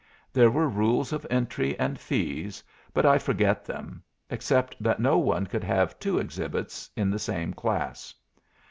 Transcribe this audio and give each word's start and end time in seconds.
There 0.33 0.49
were 0.49 0.67
rules 0.67 1.13
of 1.13 1.27
entry 1.29 1.77
and 1.77 1.99
fees, 1.99 2.63
but 2.91 3.05
I 3.05 3.19
forget 3.19 3.63
them, 3.65 4.01
except 4.31 4.81
that 4.81 4.99
no 4.99 5.19
one 5.19 5.45
could 5.45 5.63
have 5.63 5.99
two 5.99 6.17
exhibits 6.17 6.89
in 6.95 7.11
the 7.11 7.19
same 7.19 7.53
class. 7.53 8.15